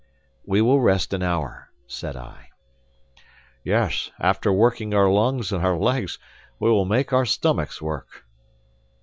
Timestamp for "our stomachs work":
7.13-8.23